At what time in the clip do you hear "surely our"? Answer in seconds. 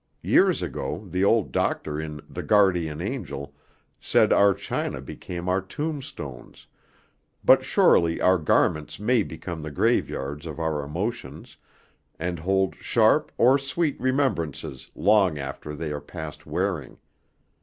7.63-8.39